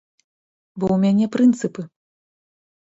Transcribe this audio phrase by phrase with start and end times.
[0.79, 1.81] Бо ў мяне прынцыпы!